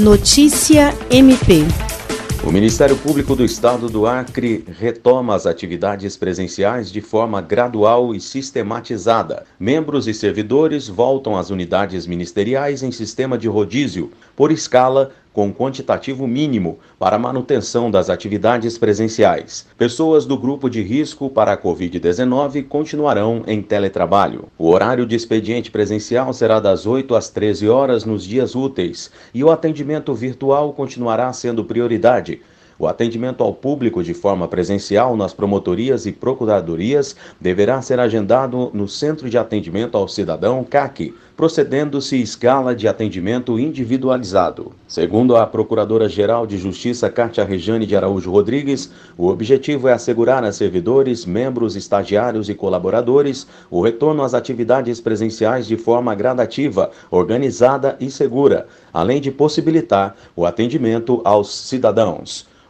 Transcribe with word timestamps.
Notícia 0.00 0.94
MP. 1.10 1.66
O 2.42 2.50
Ministério 2.50 2.96
Público 2.96 3.36
do 3.36 3.44
Estado 3.44 3.86
do 3.86 4.06
Acre 4.06 4.64
retoma 4.66 5.34
as 5.34 5.44
atividades 5.44 6.16
presenciais 6.16 6.90
de 6.90 7.02
forma 7.02 7.42
gradual 7.42 8.14
e 8.14 8.20
sistematizada. 8.20 9.44
Membros 9.58 10.08
e 10.08 10.14
servidores 10.14 10.88
voltam 10.88 11.36
às 11.36 11.50
unidades 11.50 12.06
ministeriais 12.06 12.82
em 12.82 12.90
sistema 12.90 13.36
de 13.36 13.46
rodízio, 13.46 14.10
por 14.34 14.50
escala, 14.50 15.10
com 15.40 15.54
quantitativo 15.54 16.26
mínimo 16.26 16.78
para 16.98 17.18
manutenção 17.18 17.90
das 17.90 18.10
atividades 18.10 18.76
presenciais. 18.76 19.66
Pessoas 19.78 20.26
do 20.26 20.36
grupo 20.36 20.68
de 20.68 20.82
risco 20.82 21.30
para 21.30 21.54
a 21.54 21.56
Covid-19 21.56 22.68
continuarão 22.68 23.42
em 23.46 23.62
teletrabalho. 23.62 24.48
O 24.58 24.68
horário 24.68 25.06
de 25.06 25.16
expediente 25.16 25.70
presencial 25.70 26.30
será 26.34 26.60
das 26.60 26.84
8 26.84 27.14
às 27.14 27.30
13 27.30 27.70
horas 27.70 28.04
nos 28.04 28.22
dias 28.22 28.54
úteis 28.54 29.10
e 29.32 29.42
o 29.42 29.50
atendimento 29.50 30.12
virtual 30.12 30.74
continuará 30.74 31.32
sendo 31.32 31.64
prioridade. 31.64 32.42
O 32.80 32.86
atendimento 32.86 33.44
ao 33.44 33.52
público 33.52 34.02
de 34.02 34.14
forma 34.14 34.48
presencial 34.48 35.14
nas 35.14 35.34
promotorias 35.34 36.06
e 36.06 36.12
procuradorias 36.12 37.14
deverá 37.38 37.82
ser 37.82 38.00
agendado 38.00 38.70
no 38.72 38.88
Centro 38.88 39.28
de 39.28 39.36
Atendimento 39.36 39.98
ao 39.98 40.08
Cidadão, 40.08 40.64
CAC, 40.64 41.12
procedendo-se 41.36 42.18
escala 42.22 42.74
de 42.74 42.88
atendimento 42.88 43.58
individualizado. 43.58 44.72
Segundo 44.88 45.36
a 45.36 45.46
Procuradora-Geral 45.46 46.46
de 46.46 46.56
Justiça, 46.56 47.10
Cátia 47.10 47.44
Rejane 47.44 47.84
de 47.84 47.94
Araújo 47.94 48.30
Rodrigues, 48.30 48.90
o 49.14 49.28
objetivo 49.28 49.86
é 49.86 49.92
assegurar 49.92 50.42
a 50.42 50.50
servidores, 50.50 51.26
membros, 51.26 51.76
estagiários 51.76 52.48
e 52.48 52.54
colaboradores 52.54 53.46
o 53.70 53.82
retorno 53.82 54.22
às 54.22 54.32
atividades 54.32 55.02
presenciais 55.02 55.66
de 55.66 55.76
forma 55.76 56.14
gradativa, 56.14 56.90
organizada 57.10 57.98
e 58.00 58.10
segura, 58.10 58.66
além 58.90 59.20
de 59.20 59.30
possibilitar 59.30 60.16
o 60.34 60.46
atendimento 60.46 61.20
aos 61.26 61.54
cidadãos. 61.54 62.48